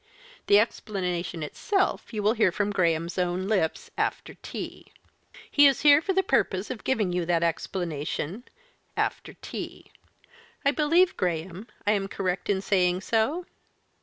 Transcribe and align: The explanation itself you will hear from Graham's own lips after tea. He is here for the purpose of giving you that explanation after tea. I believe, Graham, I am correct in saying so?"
The 0.47 0.57
explanation 0.57 1.43
itself 1.43 2.11
you 2.11 2.23
will 2.23 2.33
hear 2.33 2.51
from 2.51 2.71
Graham's 2.71 3.19
own 3.19 3.47
lips 3.47 3.91
after 3.99 4.33
tea. 4.41 4.87
He 5.51 5.67
is 5.67 5.81
here 5.83 6.01
for 6.01 6.13
the 6.13 6.23
purpose 6.23 6.71
of 6.71 6.83
giving 6.83 7.13
you 7.13 7.23
that 7.27 7.43
explanation 7.43 8.45
after 8.97 9.33
tea. 9.43 9.91
I 10.65 10.71
believe, 10.71 11.15
Graham, 11.17 11.67
I 11.85 11.91
am 11.91 12.07
correct 12.07 12.49
in 12.49 12.63
saying 12.63 13.01
so?" 13.01 13.45